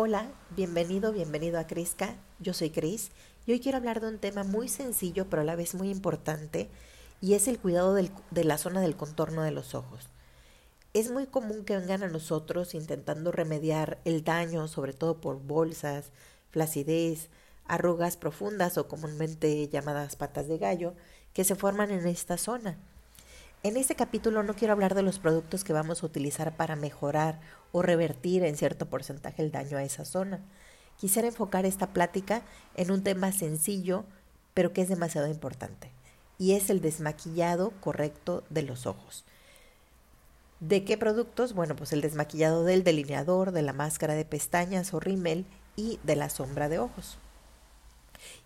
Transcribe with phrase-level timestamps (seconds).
[0.00, 2.14] Hola, bienvenido, bienvenido a Crisca.
[2.38, 3.10] Yo soy Cris
[3.46, 6.68] y hoy quiero hablar de un tema muy sencillo pero a la vez muy importante
[7.20, 10.06] y es el cuidado de la zona del contorno de los ojos.
[10.94, 16.12] Es muy común que vengan a nosotros intentando remediar el daño, sobre todo por bolsas,
[16.50, 17.28] flacidez,
[17.64, 20.94] arrugas profundas o comúnmente llamadas patas de gallo,
[21.32, 22.78] que se forman en esta zona.
[23.64, 27.40] En este capítulo no quiero hablar de los productos que vamos a utilizar para mejorar
[27.72, 30.40] o revertir en cierto porcentaje el daño a esa zona.
[30.96, 32.42] Quisiera enfocar esta plática
[32.76, 34.04] en un tema sencillo,
[34.54, 35.90] pero que es demasiado importante,
[36.38, 39.24] y es el desmaquillado correcto de los ojos.
[40.60, 41.52] ¿De qué productos?
[41.52, 46.14] Bueno, pues el desmaquillado del delineador, de la máscara de pestañas o rímel y de
[46.14, 47.18] la sombra de ojos.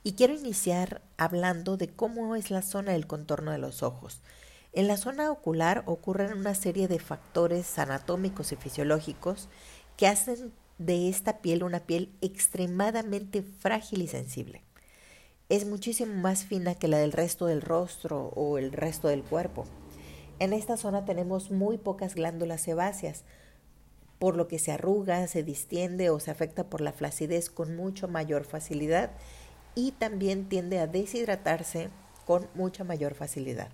[0.04, 4.22] Y quiero iniciar hablando de cómo es la zona del contorno de los ojos.
[4.74, 9.50] En la zona ocular ocurren una serie de factores anatómicos y fisiológicos
[9.98, 14.62] que hacen de esta piel una piel extremadamente frágil y sensible.
[15.50, 19.66] Es muchísimo más fina que la del resto del rostro o el resto del cuerpo.
[20.38, 23.24] En esta zona tenemos muy pocas glándulas sebáceas,
[24.18, 28.08] por lo que se arruga, se distiende o se afecta por la flacidez con mucho
[28.08, 29.10] mayor facilidad
[29.74, 31.90] y también tiende a deshidratarse
[32.24, 33.68] con mucha mayor facilidad.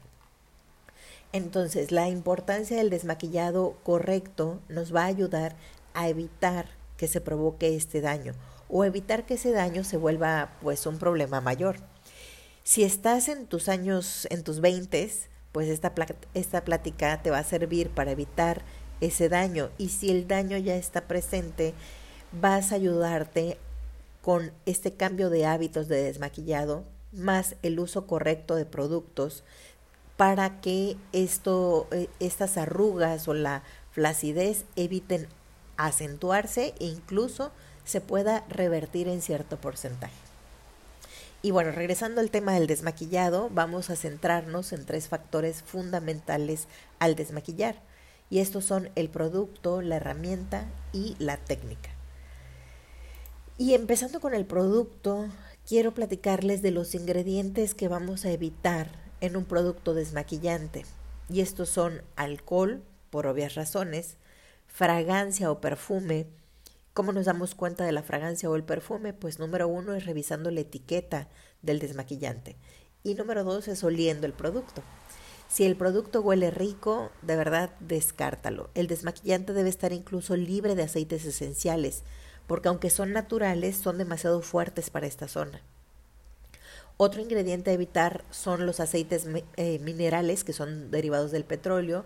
[1.33, 5.57] Entonces, la importancia del desmaquillado correcto nos va a ayudar
[5.95, 8.35] a evitar que se provoque este daño
[8.69, 11.77] o evitar que ese daño se vuelva pues un problema mayor.
[12.65, 15.11] Si estás en tus años, en tus 20,
[15.53, 15.95] pues esta,
[16.35, 18.63] esta plática te va a servir para evitar
[19.01, 21.73] ese daño y si el daño ya está presente,
[22.33, 23.59] vas a ayudarte
[24.23, 29.45] con este cambio de hábitos de desmaquillado más el uso correcto de productos
[30.19, 35.29] para que esto, eh, estas arrugas o la flacidez eviten
[35.77, 37.53] acentuarse e incluso
[37.85, 40.13] se pueda revertir en cierto porcentaje.
[41.41, 46.67] Y bueno, regresando al tema del desmaquillado, vamos a centrarnos en tres factores fundamentales
[46.99, 47.77] al desmaquillar.
[48.29, 51.91] Y estos son el producto, la herramienta y la técnica.
[53.57, 55.29] Y empezando con el producto,
[55.65, 60.85] quiero platicarles de los ingredientes que vamos a evitar en un producto desmaquillante.
[61.29, 64.17] Y estos son alcohol, por obvias razones,
[64.67, 66.27] fragancia o perfume.
[66.95, 69.13] ¿Cómo nos damos cuenta de la fragancia o el perfume?
[69.13, 71.29] Pues número uno es revisando la etiqueta
[71.63, 72.57] del desmaquillante.
[73.03, 74.83] Y número dos es oliendo el producto.
[75.49, 78.71] Si el producto huele rico, de verdad descártalo.
[78.75, 82.03] El desmaquillante debe estar incluso libre de aceites esenciales,
[82.47, 85.63] porque aunque son naturales, son demasiado fuertes para esta zona.
[87.01, 92.05] Otro ingrediente a evitar son los aceites eh, minerales que son derivados del petróleo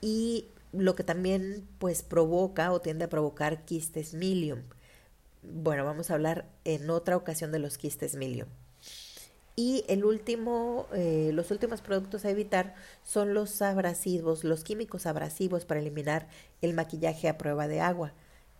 [0.00, 4.60] y lo que también pues provoca o tiende a provocar quistes milium.
[5.42, 8.48] Bueno, vamos a hablar en otra ocasión de los quistes milium.
[9.56, 12.74] Y el último, eh, los últimos productos a evitar
[13.04, 16.28] son los abrasivos, los químicos abrasivos para eliminar
[16.62, 18.14] el maquillaje a prueba de agua,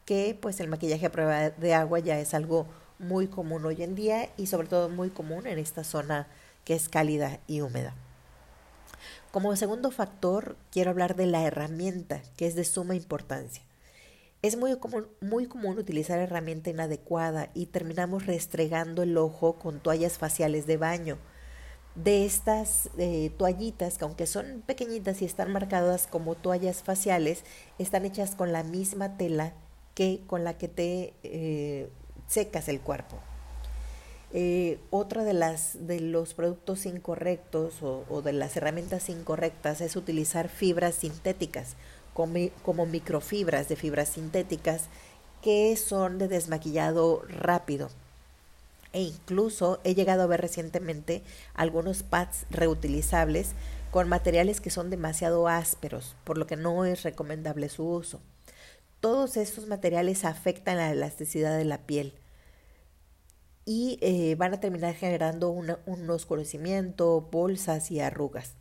[0.05, 2.67] que pues el maquillaje a prueba de agua ya es algo
[3.01, 6.29] muy común hoy en día y sobre todo muy común en esta zona
[6.65, 7.95] que es cálida y húmeda.
[9.33, 13.63] Como segundo factor, quiero hablar de la herramienta, que es de suma importancia.
[14.43, 20.19] Es muy común, muy común utilizar herramienta inadecuada y terminamos restregando el ojo con toallas
[20.19, 21.19] faciales de baño.
[21.95, 27.45] De estas eh, toallitas, que aunque son pequeñitas y están marcadas como toallas faciales,
[27.79, 29.55] están hechas con la misma tela
[29.95, 31.91] que con la que te eh,
[32.31, 33.19] secas el cuerpo.
[34.33, 40.49] Eh, otra de las de los productos incorrectos o, de las herramientas incorrectas es utilizar
[40.49, 41.75] fibras sintéticas
[42.15, 44.85] como, como, microfibras de fibras sintéticas
[45.43, 47.91] que son de desmaquillado rápido.
[48.93, 51.23] E incluso he llegado a ver recientemente
[51.55, 53.51] algunos pads reutilizables
[53.91, 58.21] con materiales que son demasiado ásperos, por lo que no es recomendable su uso.
[59.01, 62.20] Todos estos materiales afectan la elasticidad de la piel
[63.65, 68.55] y eh, van a terminar generando un oscurecimiento, bolsas y arrugas.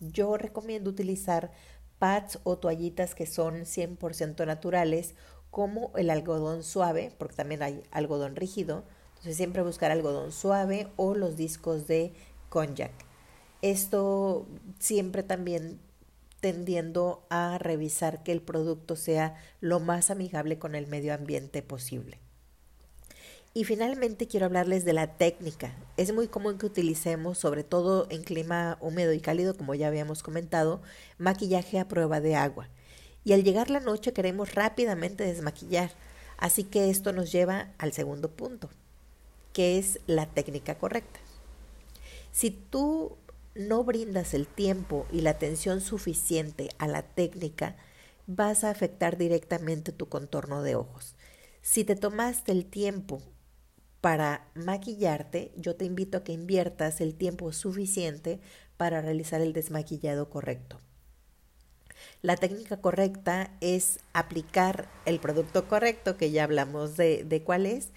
[0.00, 1.50] Yo recomiendo utilizar
[1.98, 5.14] pads o toallitas que son 100% naturales,
[5.50, 8.84] como el algodón suave, porque también hay algodón rígido.
[9.10, 12.12] Entonces siempre buscar algodón suave o los discos de
[12.48, 12.92] konjac.
[13.62, 14.46] Esto
[14.78, 15.80] siempre también
[16.40, 22.18] tendiendo a revisar que el producto sea lo más amigable con el medio ambiente posible.
[23.56, 25.76] Y finalmente quiero hablarles de la técnica.
[25.96, 30.24] Es muy común que utilicemos, sobre todo en clima húmedo y cálido, como ya habíamos
[30.24, 30.82] comentado,
[31.18, 32.68] maquillaje a prueba de agua.
[33.22, 35.92] Y al llegar la noche queremos rápidamente desmaquillar.
[36.36, 38.70] Así que esto nos lleva al segundo punto,
[39.52, 41.20] que es la técnica correcta.
[42.32, 43.16] Si tú
[43.54, 47.76] no brindas el tiempo y la atención suficiente a la técnica,
[48.26, 51.14] vas a afectar directamente tu contorno de ojos.
[51.62, 53.22] Si te tomaste el tiempo
[54.04, 58.38] para maquillarte, yo te invito a que inviertas el tiempo suficiente
[58.76, 60.78] para realizar el desmaquillado correcto.
[62.20, 67.92] La técnica correcta es aplicar el producto correcto, que ya hablamos de, de cuál es,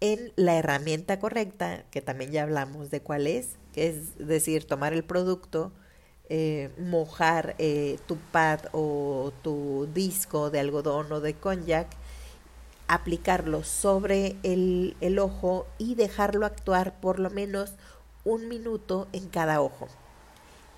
[0.00, 4.94] en la herramienta correcta, que también ya hablamos de cuál es, que es decir, tomar
[4.94, 5.74] el producto,
[6.30, 11.88] eh, mojar eh, tu pad o tu disco de algodón o de cognac,
[12.90, 17.74] aplicarlo sobre el, ojo y dejarlo actuar por lo menos
[18.24, 19.86] un minuto en cada ojo.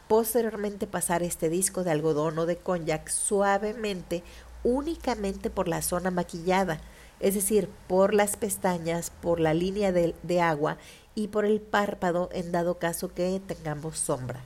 [0.08, 4.22] Posteriormente pasar este disco de algodón o de cognac suavemente
[4.62, 6.82] únicamente por la zona maquillada,
[7.18, 10.76] es decir, por las pestañas, por la línea de, de agua
[11.14, 14.44] y por el párpado en dado caso que tengamos sombra.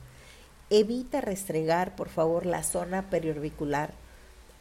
[0.70, 4.05] Evita restregar, por favor, la zona periorbicular.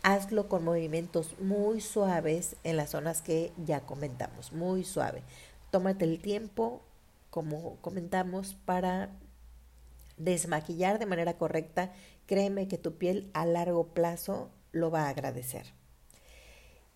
[0.08, 5.24] Hazlo con movimientos muy suaves en las zonas que ya comentamos, muy suave.
[5.72, 6.84] Tómate el tiempo,
[7.32, 9.10] como comentamos, para
[10.18, 11.92] desmaquillar de manera correcta.
[12.28, 15.74] Créeme que tu piel a largo plazo lo va a agradecer.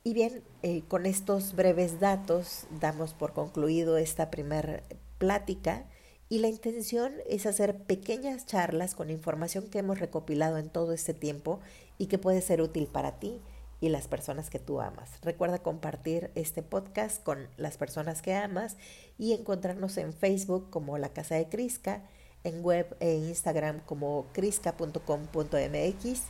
[0.04, 4.84] Y bien, eh, con estos breves datos damos por concluido esta primera
[5.18, 5.88] plática
[6.30, 11.16] y la intención es hacer pequeñas charlas con información que hemos recopilado en todo este
[11.16, 11.60] tiempo
[11.98, 13.42] y que puede ser útil para ti
[13.82, 15.10] y las personas que tú amas.
[15.24, 18.78] Recuerda compartir este podcast con las personas que amas
[19.18, 22.04] y encontrarnos en Facebook como La Casa de Crisca,
[22.44, 26.22] en web e Instagram como crisca.com.mx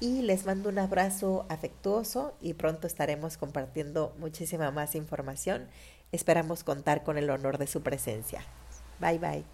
[0.00, 5.68] y les mando un abrazo afectuoso y pronto estaremos compartiendo muchísima más información.
[6.10, 8.44] Esperamos contar con el honor de su presencia.
[8.98, 9.44] Bye bye.